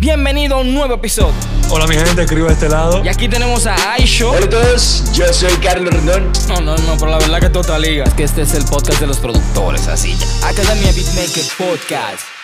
[0.00, 1.34] Bienvenido a un nuevo episodio.
[1.68, 3.04] Hola mi gente, escribo a este lado.
[3.04, 4.30] Y aquí tenemos a Aisho.
[4.30, 6.32] Hola a todos, yo soy Carlos Rendón.
[6.48, 8.04] No, no, no, pero la verdad que total liga.
[8.04, 10.48] Es que este es el podcast de los productores, así ya.
[10.48, 12.39] Academia Beatmaker Podcast.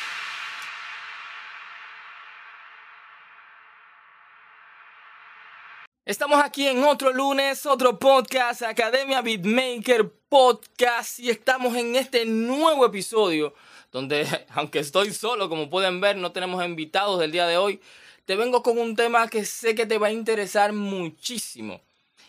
[6.06, 12.86] Estamos aquí en otro lunes, otro podcast, Academia Beatmaker Podcast, y estamos en este nuevo
[12.86, 13.52] episodio
[13.90, 17.80] donde, aunque estoy solo, como pueden ver, no tenemos invitados del día de hoy,
[18.24, 21.80] te vengo con un tema que sé que te va a interesar muchísimo.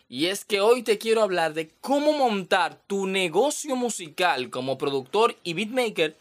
[0.09, 5.35] Y es que hoy te quiero hablar de cómo montar tu negocio musical como productor
[5.43, 6.17] y beatmaker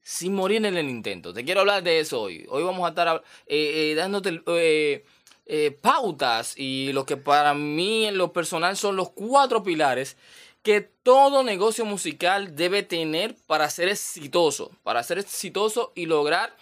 [0.00, 1.32] sin morir en el intento.
[1.32, 2.46] Te quiero hablar de eso hoy.
[2.50, 4.40] Hoy vamos a estar eh, eh, dándote...
[4.46, 5.04] Eh,
[5.52, 10.16] eh, pautas y lo que para mí en lo personal son los cuatro pilares
[10.62, 16.56] que todo negocio musical debe tener para ser exitoso, para ser exitoso y lograr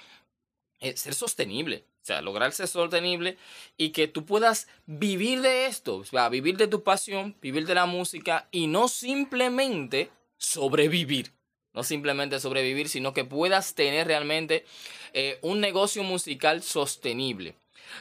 [0.80, 1.84] eh, ser sostenible.
[2.02, 3.37] O sea, lograr ser sostenible
[3.77, 7.75] y que tú puedas vivir de esto, o sea, vivir de tu pasión, vivir de
[7.75, 11.34] la música y no simplemente sobrevivir.
[11.75, 14.64] No simplemente sobrevivir, sino que puedas tener realmente
[15.12, 17.55] eh, un negocio musical sostenible.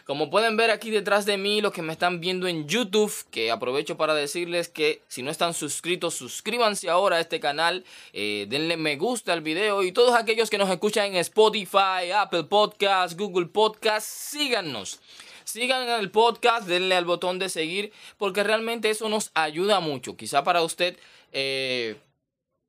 [0.05, 3.52] Como pueden ver aquí detrás de mí, los que me están viendo en YouTube, que
[3.52, 8.77] aprovecho para decirles que si no están suscritos, suscríbanse ahora a este canal, eh, denle
[8.77, 13.47] me gusta al video y todos aquellos que nos escuchan en Spotify, Apple Podcasts, Google
[13.47, 14.99] Podcasts, síganos.
[15.43, 20.17] Sigan el podcast, denle al botón de seguir, porque realmente eso nos ayuda mucho.
[20.17, 20.97] Quizá para usted
[21.31, 21.95] eh,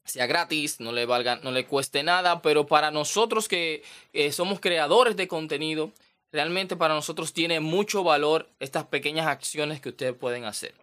[0.04, 4.60] sea gratis, no le valga, no le cueste nada, pero para nosotros que eh, somos
[4.60, 5.90] creadores de contenido,
[6.32, 10.74] realmente para nosotros tiene mucho valor estas pequeñas acciones que ustedes pueden hacer.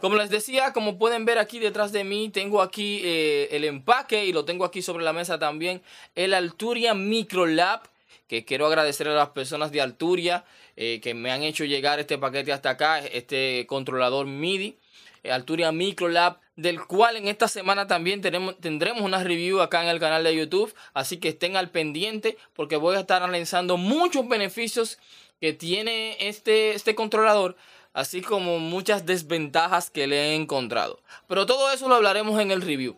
[0.00, 4.26] Como les decía, como pueden ver aquí detrás de mí, tengo aquí eh, el empaque
[4.26, 5.82] y lo tengo aquí sobre la mesa también,
[6.14, 7.80] el Alturia Microlab,
[8.28, 10.44] que quiero agradecer a las personas de Alturia
[10.76, 14.76] eh, que me han hecho llegar este paquete hasta acá, este controlador MIDI.
[15.22, 19.88] Eh, Alturia Microlab, del cual en esta semana también tenemos, tendremos una review acá en
[19.88, 24.26] el canal de YouTube, así que estén al pendiente porque voy a estar analizando muchos
[24.26, 24.98] beneficios
[25.40, 27.56] que tiene este, este controlador,
[27.92, 31.00] así como muchas desventajas que le he encontrado.
[31.28, 32.96] Pero todo eso lo hablaremos en el review.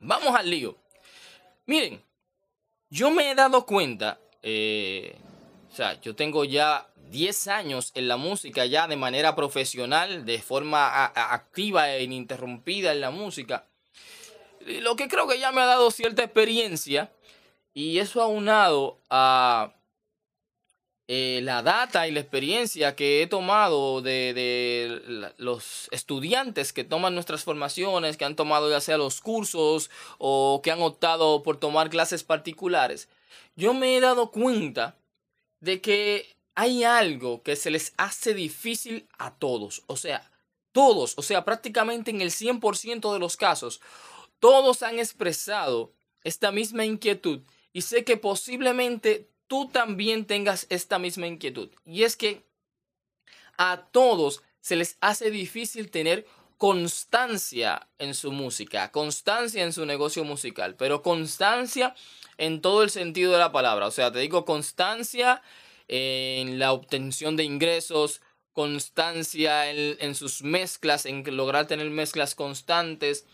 [0.00, 0.76] Vamos al lío.
[1.66, 2.02] Miren,
[2.90, 5.16] yo me he dado cuenta, eh,
[5.72, 10.42] o sea, yo tengo ya 10 años en la música ya de manera profesional, de
[10.42, 13.68] forma activa e ininterrumpida en la música.
[14.66, 17.12] Lo que creo que ya me ha dado cierta experiencia
[17.72, 19.74] y eso aunado a
[21.06, 27.14] eh, la data y la experiencia que he tomado de, de, los estudiantes que toman
[27.14, 29.88] nuestras formaciones, que han tomado ya sea los cursos
[30.18, 33.08] o que han optado por tomar clases particulares,
[33.54, 34.96] yo me he dado cuenta
[35.60, 39.82] de que hay algo que se les hace difícil a todos.
[39.86, 40.30] O sea,
[40.72, 43.80] todos, o sea, prácticamente en el 100% de los casos,
[44.38, 47.42] todos han expresado esta misma inquietud.
[47.72, 51.70] Y sé que posiblemente tú también tengas esta misma inquietud.
[51.84, 52.44] Y es que
[53.56, 56.26] a todos se les hace difícil tener
[56.56, 61.94] constancia en su música, constancia en su negocio musical, pero constancia
[62.38, 63.86] en todo el sentido de la palabra.
[63.86, 65.42] O sea, te digo constancia
[65.88, 68.20] en la obtención de ingresos,
[68.52, 73.26] constancia en, sus mezclas, en lograr tener mezclas constantes,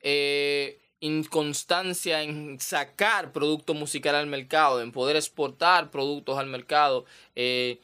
[0.00, 7.04] eh, inconstancia en sacar producto musical al mercado, en poder exportar productos al mercado.
[7.34, 7.80] Eh,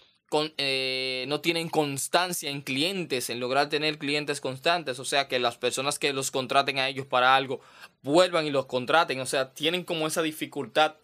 [0.57, 5.59] eh, no tienen constancia en clientes, en lograr tener clientes constantes, o sea, que las
[5.59, 7.61] personas que los contraten a ellos para algo
[8.03, 10.97] vuelvan y los contraten, o sea, tienen como esa dificultad.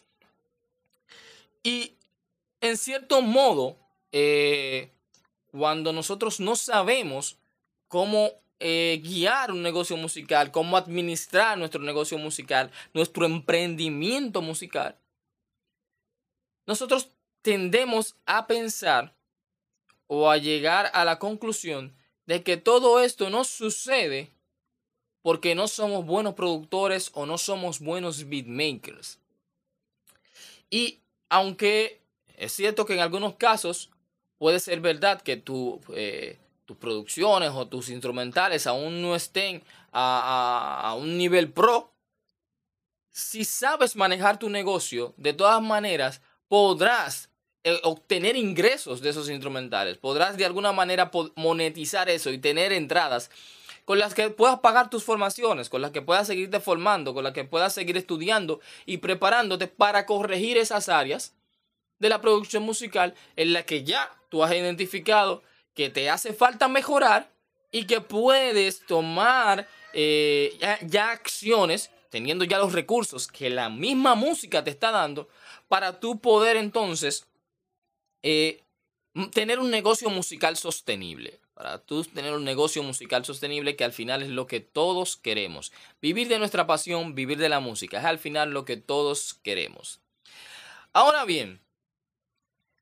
[1.62, 1.94] Y
[2.60, 3.76] en cierto modo,
[4.12, 4.92] eh,
[5.50, 7.38] cuando nosotros no sabemos
[7.88, 14.96] cómo eh, guiar un negocio musical, cómo administrar nuestro negocio musical, nuestro emprendimiento musical,
[16.66, 17.08] nosotros
[17.42, 19.14] tendemos a pensar
[20.06, 21.96] o a llegar a la conclusión
[22.26, 24.30] de que todo esto no sucede
[25.22, 29.18] porque no somos buenos productores o no somos buenos beatmakers.
[30.70, 31.99] Y aunque
[32.40, 33.90] es cierto que en algunos casos
[34.38, 35.44] puede ser verdad que
[35.94, 41.92] eh, tus producciones o tus instrumentales aún no estén a, un nivel pro.
[43.10, 47.28] Si sabes manejar tu negocio, de todas maneras podrás
[47.62, 49.98] eh, obtener ingresos de esos instrumentales.
[49.98, 53.30] Podrás de alguna manera monetizar eso y tener entradas
[53.84, 57.34] con las que puedas pagar tus formaciones, con las que puedas seguirte formando, con las
[57.34, 61.34] que puedas seguir estudiando y preparándote para corregir esas áreas
[62.00, 65.42] de la producción musical en la que ya tú has identificado
[65.74, 67.30] que te hace falta mejorar
[67.70, 74.64] y que puedes tomar eh, ya, acciones, teniendo ya los recursos que la misma música
[74.64, 75.28] te está dando,
[75.68, 77.26] para tú poder entonces
[78.22, 78.64] eh,
[79.32, 81.38] tener un negocio musical sostenible.
[81.54, 85.72] Para tú tener un negocio musical sostenible que al final es lo que todos queremos.
[86.00, 87.98] Vivir de nuestra pasión, vivir de la música.
[87.98, 90.00] Es al final lo que todos queremos.
[90.94, 91.60] Ahora bien,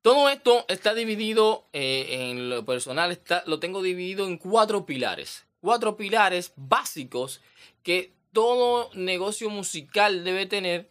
[0.09, 5.45] todo esto está dividido eh, en lo personal, está, lo tengo dividido en cuatro pilares.
[5.61, 7.43] Cuatro pilares básicos
[7.83, 10.91] que todo negocio musical debe tener.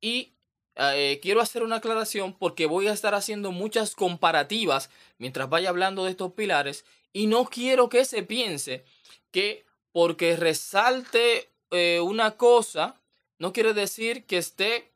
[0.00, 0.32] Y
[0.74, 6.04] eh, quiero hacer una aclaración porque voy a estar haciendo muchas comparativas mientras vaya hablando
[6.04, 6.84] de estos pilares.
[7.12, 8.84] Y no quiero que se piense
[9.30, 13.00] que porque resalte eh, una cosa,
[13.38, 14.90] no quiere decir que esté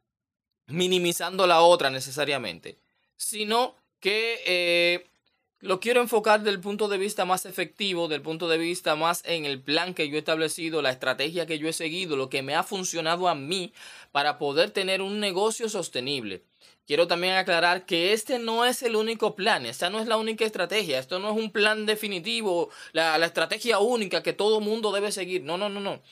[0.67, 2.83] minimizando la otra necesariamente
[3.17, 5.07] sino que eh,
[5.61, 9.47] lo quiero enfocar del punto de vista más efectivo, del punto de vista más en
[9.47, 12.55] el plan que yo he establecido, la estrategia que yo he seguido, lo que me
[12.55, 13.73] ha funcionado a mí
[14.13, 16.43] para poder tener un negocio sostenible.
[16.87, 20.45] Quiero también aclarar que este no es el único plan, esta no es la única
[20.45, 25.13] estrategia, esto no es un plan definitivo, la, la estrategia única que todo mundo debe
[25.13, 25.45] seguir.
[25.45, 26.03] No, no, no, no.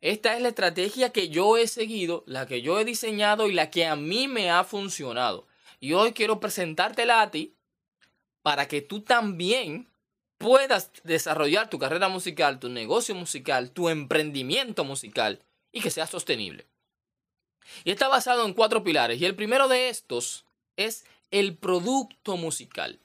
[0.00, 3.70] Esta es la estrategia que yo he seguido, la que yo he diseñado y la
[3.70, 5.46] que a mí me ha funcionado.
[5.80, 7.54] Y hoy quiero presentártela a ti
[8.42, 9.88] para que tú también
[10.38, 15.42] puedas desarrollar tu carrera musical, tu negocio musical, tu emprendimiento musical
[15.72, 16.66] y que sea sostenible.
[17.84, 19.20] Y está basado en cuatro pilares.
[19.20, 20.44] Y el primero de estos
[20.76, 23.00] es el producto musical.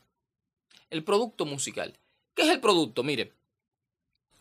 [0.89, 1.97] El producto musical.
[2.35, 3.03] ¿Qué es el producto?
[3.03, 3.33] Mire,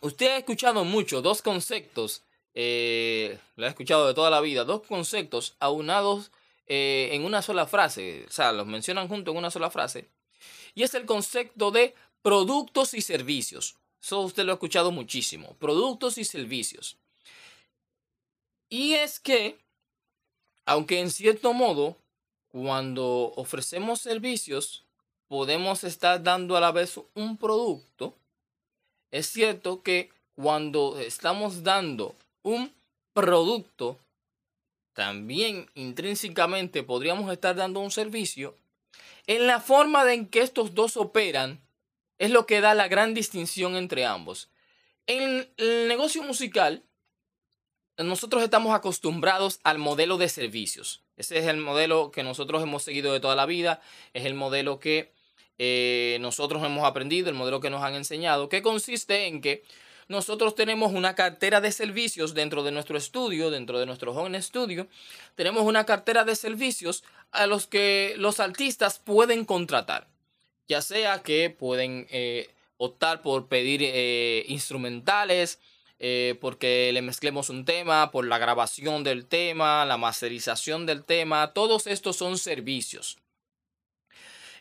[0.01, 2.23] usted ha escuchado mucho dos conceptos,
[2.55, 6.31] eh, lo ha escuchado de toda la vida, dos conceptos aunados
[6.73, 10.09] eh, en una sola frase, o sea, los mencionan juntos en una sola frase,
[10.73, 13.75] y es el concepto de productos y servicios.
[14.01, 16.97] Eso usted lo ha escuchado muchísimo, productos y servicios.
[18.69, 19.59] Y es que,
[20.65, 21.97] aunque en cierto modo,
[22.47, 24.85] cuando ofrecemos servicios,
[25.27, 28.15] podemos estar dando a la vez un producto,
[29.11, 32.15] es cierto que cuando estamos dando
[32.45, 32.73] un
[33.13, 33.99] producto,
[34.93, 38.57] también intrínsecamente podríamos estar dando un servicio,
[39.27, 41.61] en la forma en que estos dos operan
[42.19, 44.51] es lo que da la gran distinción entre ambos.
[45.07, 46.85] En el negocio musical,
[47.97, 51.03] nosotros estamos acostumbrados al modelo de servicios.
[51.17, 53.81] Ese es el modelo que nosotros hemos seguido de toda la vida,
[54.15, 55.13] es el modelo que
[55.59, 59.63] eh, nosotros hemos aprendido, el modelo que nos han enseñado, que consiste en que
[60.11, 64.89] nosotros tenemos una cartera de servicios dentro de nuestro estudio, dentro de nuestro home estudio.
[65.37, 70.09] Tenemos una cartera de servicios a los que los artistas pueden contratar.
[70.67, 75.61] Ya sea que pueden eh, optar por pedir eh, instrumentales,
[76.01, 81.53] eh, porque le mezclemos un tema, por la grabación del tema, la masterización del tema.
[81.53, 83.19] Todos estos son servicios.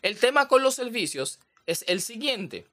[0.03, 2.67] El tema con los servicios es el siguiente.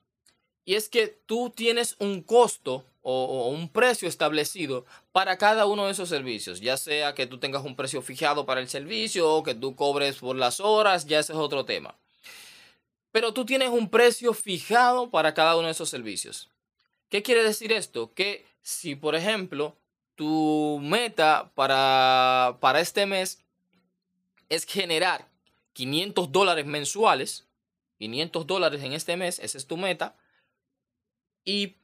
[0.67, 5.93] Y es que tú tienes un costo o, un precio establecido para cada uno de
[5.93, 6.61] esos servicios.
[6.61, 10.17] Ya sea que tú tengas un precio fijado para el servicio o que tú cobres
[10.17, 11.95] por las horas, ya ese es otro tema.
[13.13, 16.51] Pero tú tienes un precio fijado para cada uno de esos servicios.
[17.09, 18.13] ¿Qué quiere decir esto?
[18.13, 19.77] Que si, por ejemplo,
[20.17, 23.39] tu meta para, para este mes
[24.49, 25.29] es generar
[25.75, 27.47] 500 dólares mensuales,
[27.99, 30.17] 500 dólares en este mes, esa es tu meta,
[31.47, 31.77] y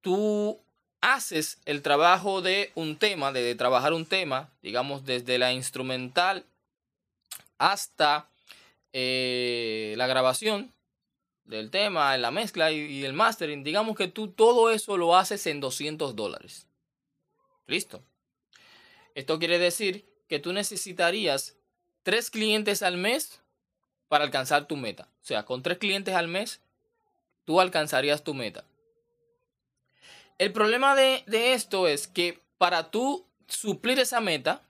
[0.00, 0.60] tú
[1.00, 6.44] haces el trabajo de un tema, de, trabajar un tema, digamos, desde la instrumental
[7.58, 8.28] hasta
[8.92, 10.72] eh, la grabación
[11.44, 15.60] del tema, la mezcla y, el mastering, digamos que tú todo eso lo haces en
[15.60, 16.66] 200 dólares.
[17.66, 18.02] Listo.
[19.14, 21.56] Esto quiere decir que tú necesitarías
[22.02, 23.40] tres clientes al mes
[24.08, 25.08] para alcanzar tu meta.
[25.22, 26.60] O sea, con tres clientes al mes,
[27.44, 28.64] tú alcanzarías tu meta.
[30.40, 34.66] El problema de, esto es que para tú suplir esa meta,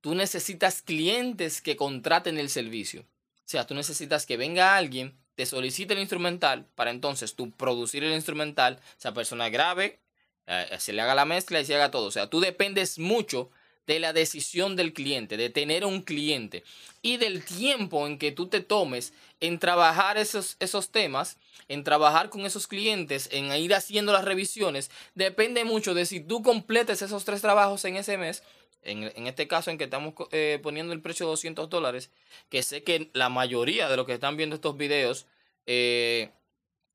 [0.00, 3.02] tú necesitas clientes que contraten el servicio.
[3.02, 8.02] O sea, tú necesitas que venga alguien, te solicite el instrumental, para entonces tú producir
[8.02, 10.00] el instrumental, esa persona grave,
[10.48, 12.06] eh, se le haga la mezcla y se haga todo.
[12.06, 13.52] O sea, tú dependes mucho
[13.86, 16.64] de la decisión del cliente, de tener un cliente
[17.02, 21.38] y del tiempo en que tú te tomes en trabajar esos, esos temas,
[21.68, 26.42] en trabajar con esos clientes, en ir haciendo las revisiones, depende mucho de si tú
[26.42, 28.42] completes esos tres trabajos en ese mes,
[28.82, 32.10] en, en este caso en que estamos eh, poniendo el precio de 200 dólares,
[32.48, 35.26] que sé que la mayoría de los que están viendo estos videos,
[35.66, 36.30] eh,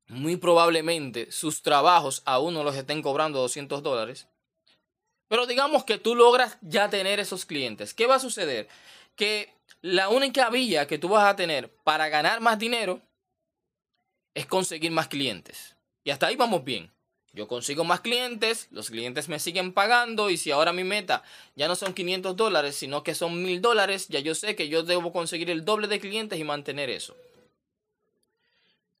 [0.08, 4.26] muy probablemente sus trabajos aún no los estén cobrando 200 dólares.
[5.32, 7.94] Pero digamos que tú logras ya tener esos clientes.
[7.94, 8.68] ¿Qué va a suceder?
[9.16, 13.00] Que la única vía que tú vas a tener para ganar más dinero
[14.34, 15.74] es conseguir más clientes.
[16.04, 16.92] Y hasta ahí vamos bien.
[17.32, 21.22] Yo consigo más clientes, los clientes me siguen pagando y si ahora mi meta
[21.54, 24.82] ya no son 500 dólares, sino que son 1000 dólares, ya yo sé que yo
[24.82, 27.16] debo conseguir el doble de clientes y mantener eso.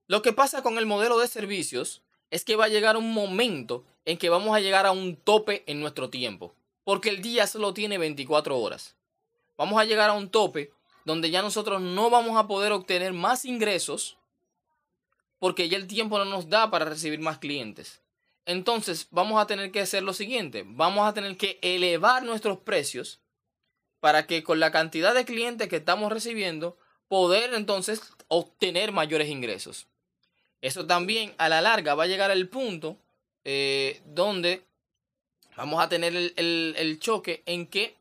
[0.06, 2.00] Lo que pasa con el modelo de servicios
[2.32, 5.64] es que va a llegar un momento en que vamos a llegar a un tope
[5.66, 8.96] en nuestro tiempo, porque el día solo tiene 24 horas.
[9.58, 10.72] Vamos a llegar a un tope
[11.04, 14.16] donde ya nosotros no vamos a poder obtener más ingresos
[15.40, 18.00] porque ya el tiempo no nos da para recibir más clientes.
[18.46, 23.20] Entonces vamos a tener que hacer lo siguiente, vamos a tener que elevar nuestros precios
[24.00, 29.86] para que con la cantidad de clientes que estamos recibiendo poder entonces obtener mayores ingresos.
[30.62, 32.96] Eso también a la larga va a llegar al punto
[33.44, 34.64] eh, donde
[35.56, 37.96] vamos a tener el, choque en que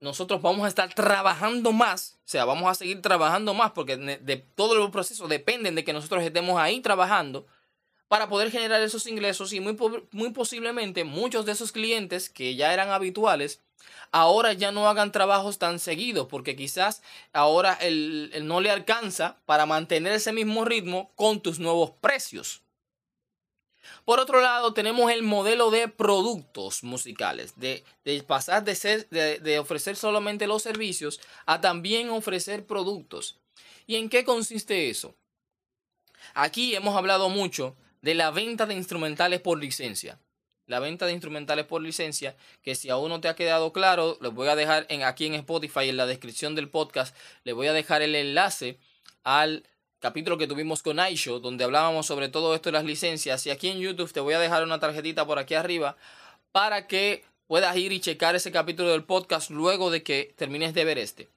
[0.00, 4.36] nosotros vamos a estar trabajando más, o sea, vamos a seguir trabajando más porque de,
[4.36, 7.46] todo el proceso dependen de que nosotros estemos ahí trabajando
[8.12, 9.74] para poder generar esos ingresos y muy,
[10.10, 13.62] muy posiblemente muchos de esos clientes que ya eran habituales
[14.10, 17.00] ahora ya no hagan trabajos tan seguidos porque quizás
[17.32, 22.60] ahora el, no le alcanza para mantener ese mismo ritmo con tus nuevos precios.
[24.04, 27.82] Por otro lado, tenemos el modelo de productos musicales, de,
[28.26, 33.38] pasar de, ser, de ofrecer solamente los servicios a también ofrecer productos.
[33.86, 35.14] ¿Y en qué consiste eso?
[36.34, 40.18] Aquí hemos hablado mucho de la venta de instrumentales por licencia.
[40.66, 44.32] La venta de instrumentales por licencia, que si aún no te ha quedado claro, les
[44.32, 47.72] voy a dejar en, aquí en Spotify, en la descripción del podcast, les voy a
[47.72, 48.78] dejar el enlace
[49.24, 49.64] al
[49.98, 53.46] capítulo que tuvimos con Aisho, donde hablábamos sobre todo esto de las licencias.
[53.46, 55.96] Y aquí en YouTube te voy a dejar una tarjetita por aquí arriba
[56.52, 60.84] para que puedas ir y checar ese capítulo del podcast luego de que termines de
[60.84, 61.28] ver este.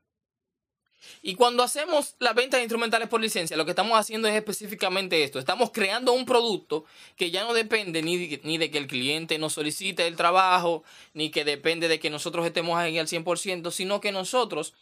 [1.21, 5.23] Y cuando hacemos la venta de instrumentales por licencia, lo que estamos haciendo es específicamente
[5.23, 5.39] esto.
[5.39, 6.85] Estamos creando un producto
[7.15, 10.83] que ya no depende ni de, ni de que el cliente nos solicite el trabajo,
[11.13, 14.73] ni que depende de que nosotros estemos ahí al 100%, sino que nosotros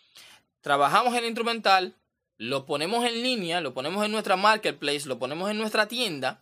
[0.61, 1.95] trabajamos el instrumental,
[2.37, 6.41] lo ponemos en línea, lo ponemos en nuestra marketplace, lo ponemos en nuestra tienda.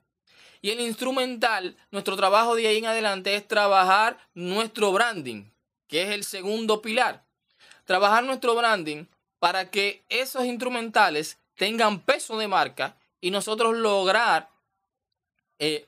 [0.62, 5.46] Y el instrumental, nuestro trabajo de ahí en adelante es trabajar nuestro branding,
[5.88, 7.26] que es el segundo pilar.
[7.86, 9.06] Trabajar nuestro branding
[9.42, 14.52] para que esos instrumentales tengan peso de marca y nosotros lograr
[15.58, 15.88] eh,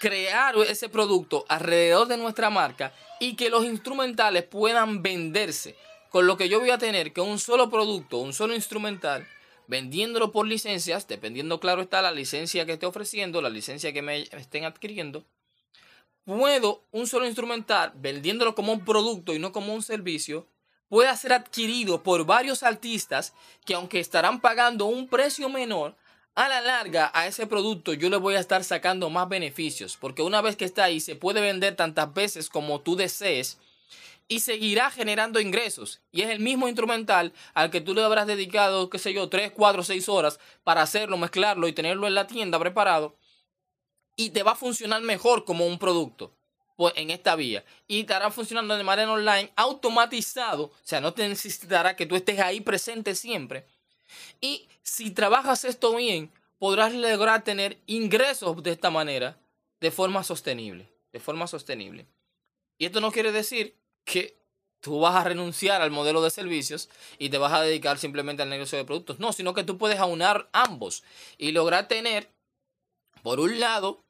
[0.00, 5.76] crear ese producto alrededor de nuestra marca y que los instrumentales puedan venderse.
[6.10, 9.24] Con lo que yo voy a tener que un solo producto, un solo instrumental,
[9.68, 14.22] vendiéndolo por licencias, dependiendo claro está la licencia que esté ofreciendo, la licencia que me
[14.22, 15.24] estén adquiriendo,
[16.24, 20.48] puedo un solo instrumental vendiéndolo como un producto y no como un servicio,
[20.88, 25.96] pueda ser adquirido por varios artistas que aunque estarán pagando un precio menor,
[26.34, 30.22] a la larga a ese producto yo le voy a estar sacando más beneficios, porque
[30.22, 33.58] una vez que está ahí se puede vender tantas veces como tú desees
[34.26, 36.00] y seguirá generando ingresos.
[36.10, 39.52] Y es el mismo instrumental al que tú le habrás dedicado, qué sé yo, 3,
[39.52, 43.16] 4, 6 horas para hacerlo, mezclarlo y tenerlo en la tienda preparado.
[44.16, 46.32] Y te va a funcionar mejor como un producto
[46.76, 51.28] pues, en esta vía y estará funcionando de manera online automatizado, o sea, no te
[51.28, 53.66] necesitará que tú estés ahí presente siempre.
[54.40, 59.38] Y si trabajas esto bien, podrás lograr tener ingresos de esta manera
[59.80, 62.06] de forma sostenible, de forma sostenible.
[62.78, 64.36] Y esto no quiere decir que
[64.80, 68.50] tú vas a renunciar al modelo de servicios y te vas a dedicar simplemente al
[68.50, 69.18] negocio de productos.
[69.18, 71.04] No, sino que tú puedes aunar ambos
[71.38, 72.30] y lograr tener,
[73.22, 74.04] por un lado,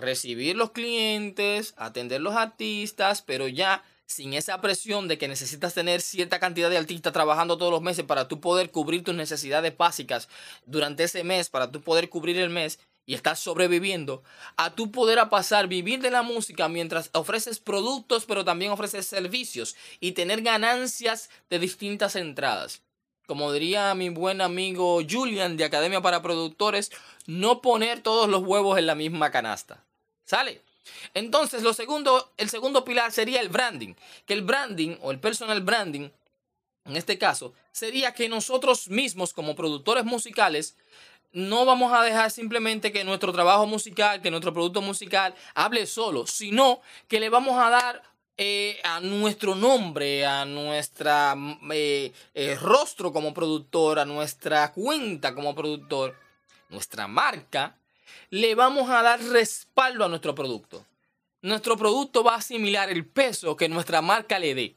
[0.00, 6.00] recibir los clientes, atender los artistas, pero ya sin esa presión de que necesitas tener
[6.00, 10.28] cierta cantidad de artistas trabajando todos los meses para tú poder cubrir tus necesidades básicas
[10.66, 14.22] durante ese mes, para tú poder cubrir el mes y estar sobreviviendo,
[14.56, 19.76] a tú poder pasar vivir de la música mientras ofreces productos, pero también ofreces servicios
[20.00, 22.82] y tener ganancias de distintas entradas.
[23.26, 26.90] Como diría mi buen amigo Julian de Academia para Productores,
[27.26, 29.84] no poner todos los huevos en la misma canasta.
[30.30, 30.62] ¿Sale?
[31.12, 33.94] Entonces, lo segundo, el segundo pilar sería el branding.
[34.26, 36.08] Que el branding o el personal branding,
[36.84, 40.76] en este caso, sería que nosotros mismos como productores musicales
[41.32, 46.28] no vamos a dejar simplemente que nuestro trabajo musical, que nuestro producto musical hable solo,
[46.28, 48.00] sino que le vamos a dar
[48.36, 51.34] eh, a nuestro nombre, a nuestra
[51.72, 56.16] eh, eh, rostro como productor, a nuestra cuenta como productor,
[56.68, 57.79] nuestra marca,
[58.30, 60.84] le vamos a dar respaldo a nuestro producto.
[61.42, 64.76] Nuestro producto va a asimilar el peso que nuestra marca le dé.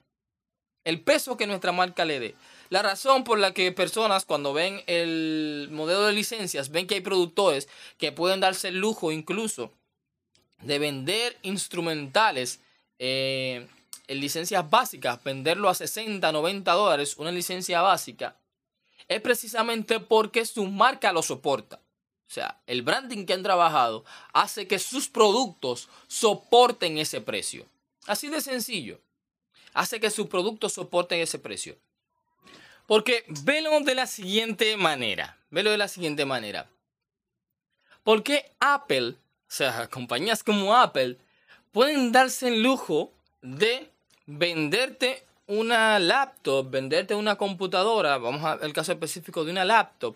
[0.83, 2.35] El peso que nuestra marca le dé.
[2.69, 7.01] La razón por la que personas cuando ven el modelo de licencias ven que hay
[7.01, 9.71] productores que pueden darse el lujo incluso
[10.61, 12.61] de vender instrumentales
[12.99, 13.67] eh,
[14.07, 18.37] en licencias básicas, venderlo a 60, 90 dólares, una licencia básica,
[19.07, 21.82] es precisamente porque su marca lo soporta.
[22.33, 27.67] O sea, el branding que han trabajado hace que sus productos soporten ese precio.
[28.07, 28.99] Así de sencillo.
[29.75, 31.77] Hace que sus productos soporten ese precio.
[32.87, 35.37] Porque velo de la siguiente manera.
[35.51, 36.67] Velo de la siguiente manera.
[38.03, 39.15] Porque Apple, o
[39.47, 41.19] sea, compañías como Apple,
[41.71, 43.13] pueden darse el lujo
[43.43, 43.91] de
[44.25, 50.15] venderte una laptop, venderte una computadora, vamos al caso específico de una laptop,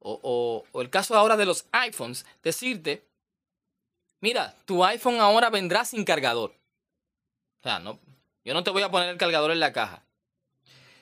[0.00, 3.04] o, el caso ahora de los iPhones, decirte,
[4.20, 6.54] mira, tu iPhone ahora vendrá sin cargador.
[7.60, 7.98] O sea, no,
[8.44, 10.02] yo no te voy a poner el cargador en la caja.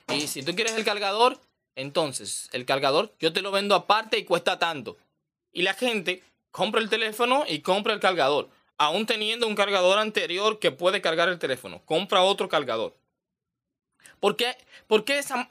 [0.09, 1.39] Y si tú quieres el cargador,
[1.75, 4.97] entonces el cargador yo te lo vendo aparte y cuesta tanto.
[5.51, 10.57] Y la gente compra el teléfono y compra el cargador aún teniendo un cargador anterior
[10.57, 12.95] que puede cargar el teléfono, compra otro cargador.
[14.19, 14.55] ¿Por qué,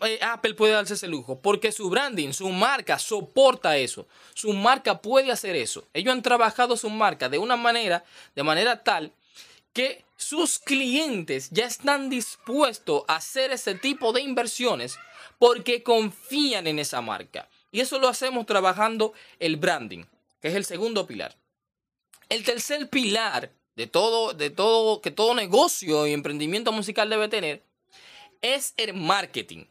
[0.02, 1.40] eh, Apple puede darse ese lujo?
[1.40, 4.06] Porque su branding, su marca soporta eso.
[4.34, 5.86] Su marca puede hacer eso.
[5.94, 9.12] Ellos han trabajado su marca de una manera, de manera tal
[9.72, 14.98] que sus clientes ya están dispuestos a hacer ese tipo de inversiones
[15.38, 17.48] porque confían en esa marca.
[17.70, 20.04] Y eso lo hacemos trabajando el branding,
[20.40, 21.36] que es el segundo pilar.
[22.28, 27.62] El tercer pilar de todo, de todo, que todo negocio y emprendimiento musical debe tener
[28.42, 29.64] es el marketing.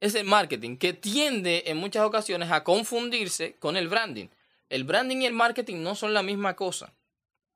[0.00, 4.28] Es el marketing que tiende en muchas ocasiones a confundirse con el branding.
[4.68, 6.94] El branding y el marketing no son la misma cosa.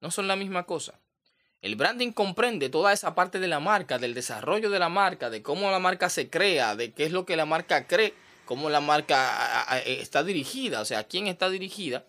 [0.00, 1.00] No son la misma cosa.
[1.62, 5.42] El branding comprende toda esa parte de la marca, del desarrollo de la marca, de
[5.42, 8.12] cómo la marca se crea, de qué es lo que la marca cree,
[8.44, 12.04] cómo la marca está dirigida, o sea, a quién está dirigida.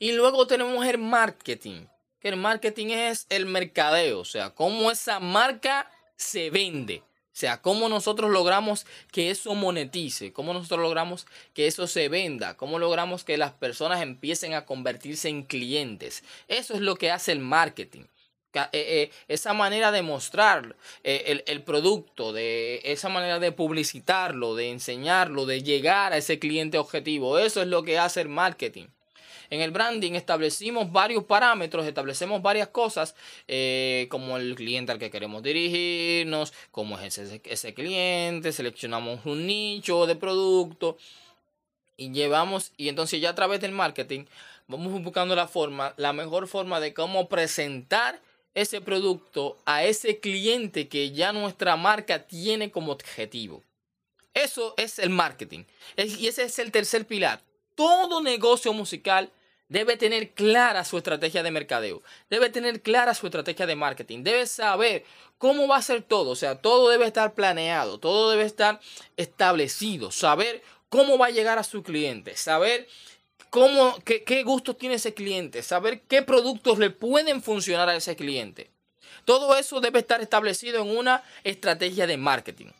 [0.00, 1.86] Y luego tenemos el marketing,
[2.18, 5.88] que el marketing es el mercadeo, o sea, cómo esa marca
[6.20, 7.02] se vende.
[7.32, 12.56] O sea, cómo nosotros logramos que eso monetice, cómo nosotros logramos que eso se venda,
[12.56, 16.22] cómo logramos que las personas empiecen a convertirse en clientes.
[16.48, 18.02] Eso es lo que hace el marketing.
[18.52, 24.56] Eh, eh, esa manera de mostrar eh, el, el, producto, de esa manera de publicitarlo,
[24.56, 28.88] de enseñarlo, de llegar a ese cliente objetivo, eso es lo que hace el marketing.
[29.50, 33.16] En el branding establecimos varios parámetros, establecemos varias cosas,
[33.48, 39.46] eh, como el cliente al que queremos dirigirnos, cómo es ese, ese cliente, seleccionamos un
[39.46, 40.96] nicho de producto
[41.96, 44.24] y llevamos, y entonces ya a través del marketing
[44.68, 48.20] vamos buscando la forma, la mejor forma de cómo presentar
[48.54, 53.62] ese producto a ese cliente que ya nuestra marca tiene como objetivo.
[54.32, 55.64] Eso es el marketing.
[55.96, 57.40] Y ese es el tercer pilar.
[57.74, 59.30] Todo negocio musical
[59.70, 64.44] debe tener clara su estrategia de mercadeo, debe tener clara su estrategia de marketing, debe
[64.46, 65.04] saber
[65.38, 68.80] cómo va a ser todo, o sea, todo debe estar planeado, todo debe estar
[69.16, 72.88] establecido, saber cómo va a llegar a su cliente, saber
[73.48, 78.16] cómo, qué, qué gustos tiene ese cliente, saber qué productos le pueden funcionar a ese
[78.16, 78.70] cliente.
[79.24, 82.72] Todo eso debe estar establecido en una estrategia de marketing.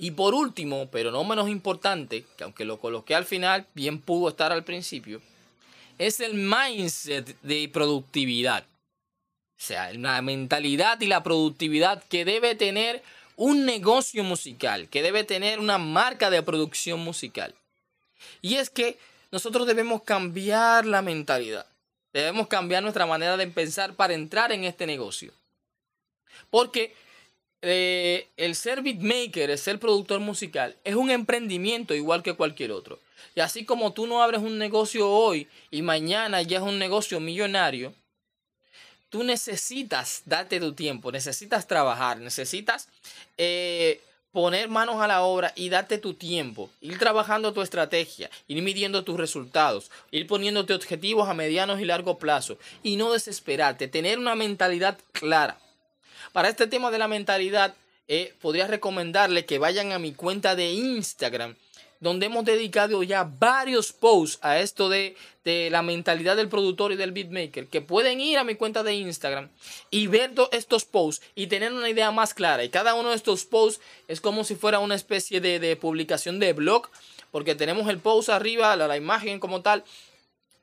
[0.00, 4.28] Y por último, pero no menos importante, que aunque lo coloqué al final, bien pudo
[4.28, 5.22] estar al principio,
[6.06, 8.64] es el mindset de productividad.
[8.64, 13.02] O sea, la mentalidad y la productividad que debe tener
[13.36, 17.54] un negocio musical, que debe tener una marca de producción musical.
[18.40, 18.98] Y es que
[19.30, 21.66] nosotros debemos cambiar la mentalidad.
[22.12, 25.32] Debemos cambiar nuestra manera de pensar para entrar en este negocio.
[26.50, 26.94] Porque
[27.62, 32.98] eh, el ser beatmaker, el ser productor musical, es un emprendimiento igual que cualquier otro.
[33.34, 37.20] Y así como tú no abres un negocio hoy y mañana ya es un negocio
[37.20, 37.94] millonario,
[39.08, 42.88] tú necesitas darte tu tiempo, necesitas trabajar, necesitas
[43.36, 44.00] eh,
[44.32, 49.04] poner manos a la obra y darte tu tiempo, ir trabajando tu estrategia, ir midiendo
[49.04, 54.34] tus resultados, ir poniéndote objetivos a medianos y largo plazo y no desesperarte, tener una
[54.34, 55.58] mentalidad clara.
[56.32, 57.74] Para este tema de la mentalidad,
[58.08, 61.54] eh, podría recomendarle que vayan a mi cuenta de Instagram
[62.02, 66.96] donde hemos dedicado ya varios posts a esto de, de, la mentalidad del productor y
[66.96, 69.48] del beatmaker, que pueden ir a mi cuenta de Instagram
[69.88, 72.64] y ver estos posts y tener una idea más clara.
[72.64, 76.40] Y cada uno de estos posts es como si fuera una especie de, de publicación
[76.40, 76.88] de blog,
[77.30, 79.84] porque tenemos el post arriba, la, la imagen como tal,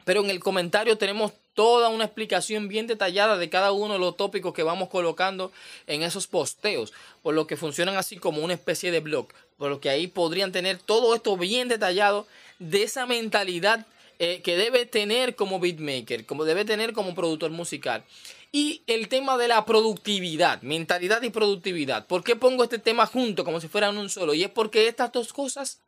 [0.03, 4.15] pero en el comentario tenemos toda una explicación bien detallada de cada uno de los
[4.15, 5.51] tópicos que vamos colocando
[5.87, 9.81] en esos posteos, por lo que funcionan así como una especie de blog, por lo
[9.81, 12.25] que ahí podrían tener todo esto bien detallado
[12.59, 13.85] de esa mentalidad
[14.19, 18.05] eh, que debe tener como beatmaker, como debe tener como productor musical.
[18.53, 22.07] Y el tema de la productividad, mentalidad y productividad.
[22.07, 24.33] ¿Por qué pongo este tema junto como si fueran un solo?
[24.33, 25.81] Y es porque estas dos cosas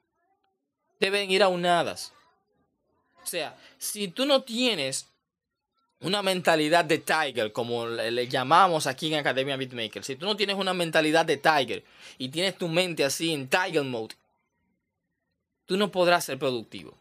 [0.99, 2.11] deben ir aunadas.
[3.23, 5.07] O sea, si tú no tienes
[6.01, 10.03] una mentalidad de Tiger, como le, llamamos aquí en Academia Beatmaker.
[10.03, 11.83] Si tú no tienes una mentalidad de Tiger
[12.17, 14.15] y tienes tu mente así en Tiger Mode,
[15.65, 16.97] tú no podrás ser productivo.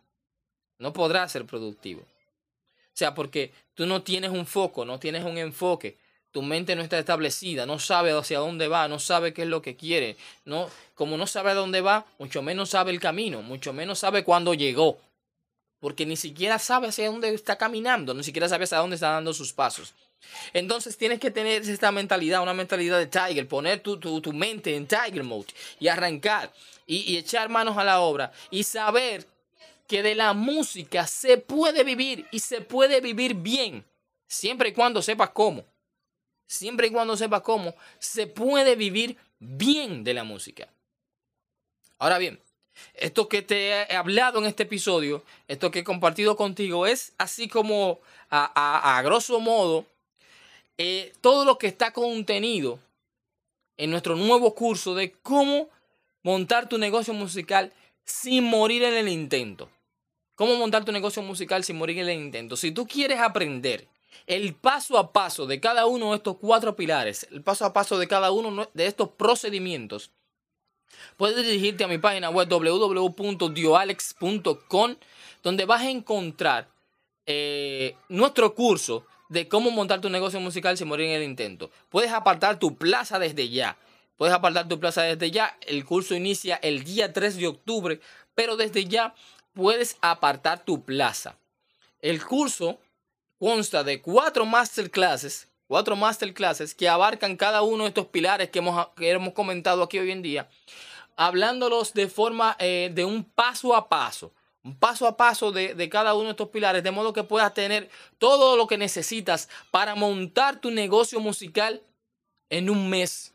[0.79, 2.01] No podrás ser productivo.
[2.01, 5.97] O sea, porque tú no tienes un foco, no tienes un enfoque.
[6.31, 9.63] Tu mente no está establecida, no sabe hacia dónde va, no sabe qué es lo
[9.63, 10.17] que quiere.
[10.45, 14.25] No, como no sabe a dónde va, mucho menos sabe el camino, mucho menos sabe
[14.25, 14.99] cuándo llegó
[15.81, 19.33] porque ni siquiera sabe hacia dónde está caminando, ni siquiera sabe hacia dónde está dando
[19.33, 19.95] sus pasos.
[20.53, 24.87] Entonces tienes que tener esta mentalidad, una mentalidad de Tiger, poner tu, tu, mente en
[24.87, 26.53] Tiger Mode y arrancar
[26.87, 29.27] y, y echar manos a la obra y saber
[29.89, 33.85] que de la música se puede vivir y se puede vivir bien,
[34.29, 35.65] siempre y cuando sepas cómo.
[36.47, 40.69] Siempre y cuando sepas cómo, se puede vivir bien de la música.
[41.99, 42.41] Ahora bien,
[42.95, 47.49] esto que te he hablado en este episodio, esto que he compartido contigo, es así
[47.49, 49.87] como a, grosso modo
[50.79, 52.79] eh, todo lo que está contenido
[53.77, 55.69] en nuestro nuevo curso de cómo
[56.23, 57.73] montar tu negocio musical
[58.05, 59.69] sin morir en el intento.
[60.35, 62.57] Cómo montar tu negocio musical sin morir en el intento.
[62.57, 63.89] Si tú quieres aprender
[64.27, 67.99] el paso a paso de cada uno de estos cuatro pilares, el paso a paso
[67.99, 70.11] de cada uno de estos procedimientos,
[71.17, 74.97] puedes dirigirte a mi página web www.dioalex.com
[75.43, 76.69] donde vas a encontrar
[77.27, 81.71] eh, nuestro curso de cómo montar tu negocio musical sin morir en el intento.
[81.89, 83.77] Puedes apartar tu plaza desde ya.
[84.17, 85.57] Puedes apartar tu plaza desde ya.
[85.61, 88.01] El curso inicia el día 3 de octubre,
[88.35, 89.15] pero desde ya
[89.55, 91.37] puedes apartar tu plaza.
[92.03, 92.81] El curso
[93.39, 98.89] consta de cuatro masterclasses, cuatro masterclasses que abarcan cada uno de estos pilares que hemos,
[98.97, 100.49] que hemos comentado aquí hoy en día
[101.15, 104.33] hablándolos de forma eh, de un paso a paso.
[104.65, 107.55] Un paso a paso de, de, cada uno de estos pilares, de modo que puedas
[107.55, 111.83] tener todo lo que necesitas para montar tu negocio musical
[112.49, 113.33] en un mes.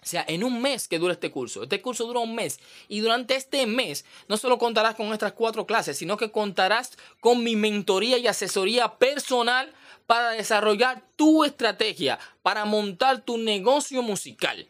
[0.00, 1.64] O sea, en un mes que dura este curso.
[1.64, 2.60] Este curso dura un mes.
[2.86, 7.42] Y durante este mes no solo contarás con nuestras cuatro clases, sino que contarás con
[7.42, 9.74] mi mentoría y asesoría personal
[10.08, 14.66] para desarrollar tu estrategia, para montar tu negocio musical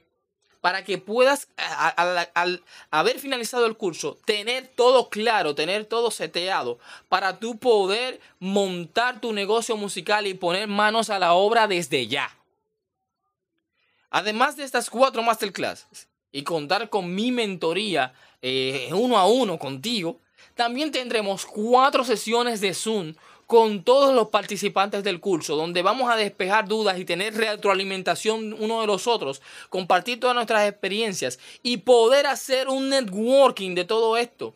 [0.61, 7.39] para que puedas, al, haber finalizado el curso, tener todo claro, tener todo seteado, para
[7.39, 12.37] tú poder montar tu negocio musical y poner manos a la obra desde ya.
[14.11, 20.19] Además de estas cuatro masterclasses y contar con mi mentoría eh, uno a uno contigo,
[20.55, 23.15] también tendremos cuatro sesiones de Zoom
[23.49, 28.83] con todos los participantes del curso, donde vamos a despejar dudas y tener retroalimentación uno
[28.83, 34.55] de los otros, compartir todas nuestras experiencias y poder hacer un networking de todo esto.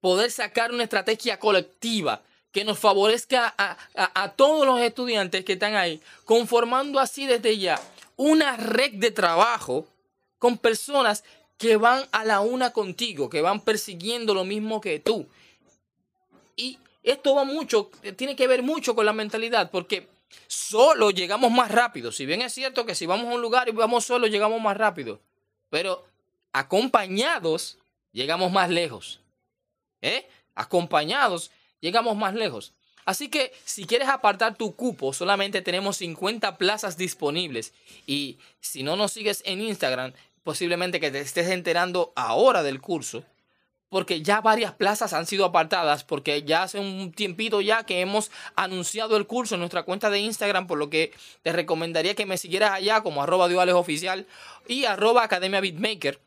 [0.00, 6.00] Poder sacar una estrategia colectiva que nos favorezca a, todos los estudiantes que están ahí,
[6.24, 7.78] conformando así desde ya
[8.16, 9.86] una red de trabajo
[10.38, 11.22] con personas
[11.58, 15.26] que van a la una contigo, que van persiguiendo lo mismo que tú.
[16.56, 16.78] Y
[17.10, 20.08] esto va mucho, eh, tiene que ver mucho con la mentalidad, porque
[20.46, 22.12] solo llegamos más rápido.
[22.12, 24.76] Si bien es cierto que si vamos a un lugar y vamos solo, llegamos más
[24.76, 25.20] rápido.
[25.70, 26.04] Pero
[26.52, 27.78] acompañados,
[28.12, 29.20] llegamos más lejos.
[30.02, 30.28] ¿Eh?
[30.54, 32.72] Acompañados, llegamos más lejos.
[33.04, 37.72] Así que si quieres apartar tu cupo, solamente tenemos 50 plazas disponibles.
[38.06, 40.12] Y si no nos sigues en Instagram,
[40.44, 43.24] posiblemente que te estés enterando ahora del curso
[43.88, 48.30] porque ya varias plazas han sido apartadas, porque ya hace un tiempito ya que hemos
[48.56, 52.38] anunciado el curso en nuestra cuenta de Instagram, por lo que te recomendaría que me
[52.38, 54.26] siguieras allá como arroba oficial
[54.66, 56.20] y arroba academia beatmaker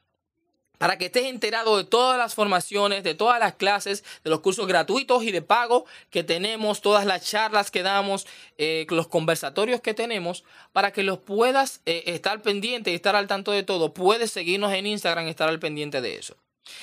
[0.81, 4.65] para que estés enterado de todas las formaciones, de todas las clases, de los cursos
[4.65, 8.25] gratuitos y de pago que tenemos, todas las charlas que damos,
[8.57, 13.27] eh, los conversatorios que tenemos, para que los puedas eh, estar pendiente y estar al
[13.27, 13.93] tanto de todo.
[13.93, 16.35] Puedes seguirnos en Instagram y estar al pendiente de eso.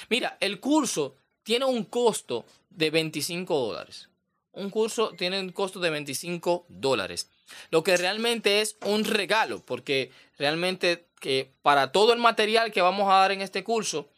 [0.09, 4.09] Mira, el curso tiene un costo de 25 dólares.
[4.53, 7.31] Un curso tiene un costo de 25 dólares.
[7.71, 13.09] Lo que realmente es un regalo, porque realmente que para todo el material que vamos
[13.11, 14.09] a dar en este curso,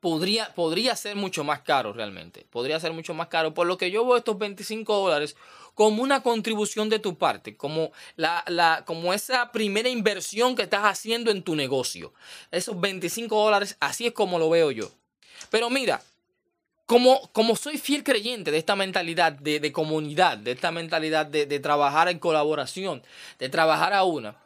[0.00, 2.46] podría, podría ser mucho más caro realmente.
[2.50, 3.54] Podría ser mucho más caro.
[3.54, 5.36] Por lo que yo veo estos 25 dólares
[5.74, 10.84] como una contribución de tu parte, como, la, la, como esa primera inversión que estás
[10.84, 12.12] haciendo en tu negocio.
[12.50, 14.90] Esos 25 dólares, así es como lo veo yo.
[15.50, 16.02] Pero mira,
[16.86, 21.46] como, como soy fiel creyente de esta mentalidad de, de comunidad, de esta mentalidad de,
[21.46, 23.02] de trabajar en colaboración,
[23.38, 24.36] de trabajar a una,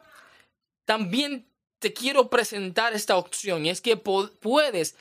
[0.85, 1.47] también
[1.79, 4.95] te quiero presentar esta opción y es que puedes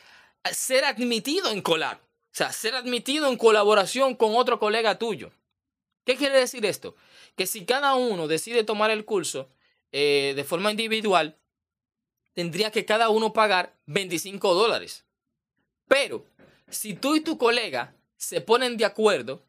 [0.51, 1.99] ser admitido en collab.
[1.99, 5.33] O sea, ser admitido en colaboración con otro colega tuyo.
[6.05, 6.97] ¿Qué quiere decir esto?
[7.37, 9.51] Que si cada uno decide tomar el curso
[9.93, 11.39] eh, de forma individual,
[12.33, 15.05] tendría que cada uno pagar 25 dólares.
[15.87, 16.25] Pero
[16.69, 19.45] si tú y tu colega se ponen de acuerdo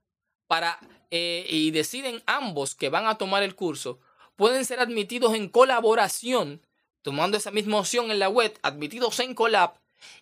[0.48, 0.78] para,
[1.10, 4.00] eh, y deciden ambos que van a tomar el curso,
[4.36, 6.62] pueden ser admitidos en colaboración,
[7.02, 9.80] tomando esa misma opción en la web, admitidos en collab,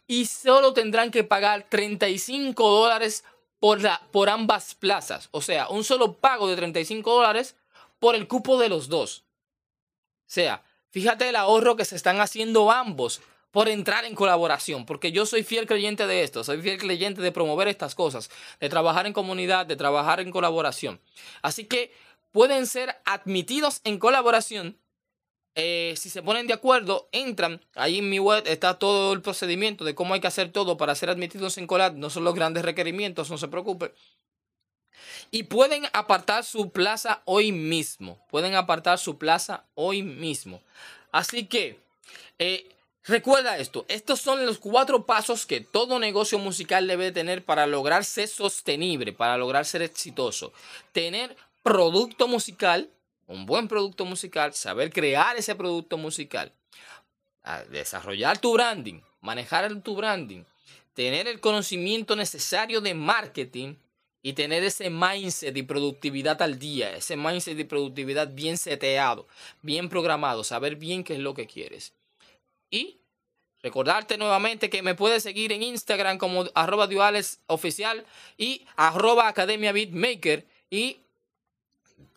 [0.07, 3.23] y solo tendrán que pagar 35 dólares
[3.59, 3.79] por,
[4.11, 5.29] por ambas plazas.
[5.31, 7.55] O sea, un solo pago de 35 dólares
[7.99, 9.23] por el cupo de los dos.
[10.21, 15.11] O sea, fíjate el ahorro que se están haciendo ambos por entrar en colaboración, porque
[15.11, 19.05] yo soy fiel creyente de esto, soy fiel creyente de promover estas cosas, de trabajar
[19.05, 21.01] en comunidad, de trabajar en colaboración.
[21.41, 21.93] Así que
[22.31, 24.77] pueden ser admitidos en colaboración
[25.55, 27.61] eh, si se ponen de acuerdo, entran.
[27.75, 30.95] Ahí en mi web está todo el procedimiento de cómo hay que hacer todo para
[30.95, 31.95] ser admitidos en Colab.
[31.95, 33.93] No son los grandes requerimientos, no se preocupe.
[35.29, 38.25] Y pueden apartar su plaza hoy mismo.
[38.29, 40.61] Pueden apartar su plaza hoy mismo.
[41.11, 41.79] Así que,
[42.39, 42.69] eh,
[43.03, 43.85] recuerda esto.
[43.89, 49.11] Estos son los cuatro pasos que todo negocio musical debe tener para lograr ser sostenible,
[49.11, 50.53] para lograr ser exitoso.
[50.93, 52.89] Tener producto musical
[53.31, 56.53] un buen producto musical, saber crear ese producto musical,
[57.69, 60.43] desarrollar tu branding, manejar tu branding,
[60.93, 63.75] tener el conocimiento necesario de marketing
[64.21, 69.27] y tener ese mindset de productividad al día, ese mindset de productividad bien seteado,
[69.61, 71.93] bien programado, saber bien qué es lo que quieres.
[72.69, 72.99] Y
[73.63, 78.05] recordarte nuevamente que me puedes seguir en Instagram como arroba duales oficial
[78.37, 80.99] y arroba academia beatmaker y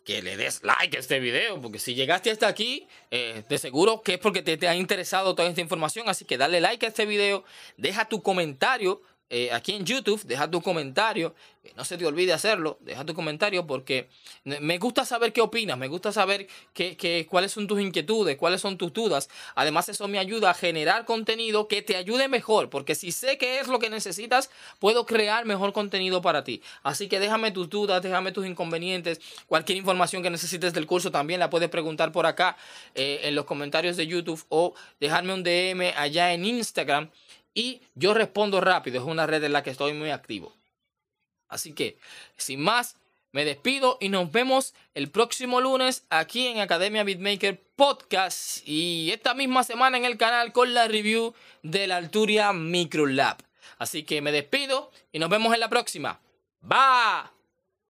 [0.05, 4.01] que le des like a este video, porque si llegaste hasta aquí, eh, de seguro
[4.01, 6.89] que es porque te, te ha interesado toda esta información, así que dale like a
[6.89, 7.43] este video,
[7.75, 11.33] deja tu comentario eh, aquí en YouTube, deja tu comentario,
[11.75, 14.07] no se te olvide hacerlo, deja tu comentario porque
[14.43, 18.77] me gusta saber qué opinas, me gusta saber qué, cuáles son tus inquietudes, cuáles son
[18.77, 19.29] tus dudas.
[19.55, 23.59] Además eso me ayuda a generar contenido que te ayude mejor, porque si sé qué
[23.59, 26.61] es lo que necesitas, puedo crear mejor contenido para ti.
[26.83, 31.39] Así que déjame tus dudas, déjame tus inconvenientes, cualquier información que necesites del curso también
[31.39, 32.57] la puedes preguntar por acá
[32.93, 37.09] eh, en los comentarios de YouTube o dejarme un DM allá en Instagram
[37.55, 39.01] y yo respondo rápido.
[39.01, 40.53] Es una red en la que estoy muy activo.
[41.47, 41.97] Así que,
[42.37, 42.97] sin más,
[43.31, 49.33] me despido y nos vemos el próximo lunes aquí en Academia Beatmaker Podcast y esta
[49.33, 53.37] misma semana en el canal con la review de la Alturia Microlab.
[53.77, 56.21] Así que me despido y nos vemos en la próxima.
[56.63, 57.34] ¡Va!